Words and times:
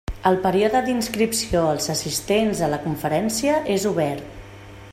El 0.27 0.35
període 0.43 0.79
d'inscripció 0.85 1.61
als 1.73 1.91
assistents 1.95 2.63
a 2.69 2.71
la 2.75 2.79
conferència 2.87 3.61
és 3.77 3.87
obert. 3.91 4.41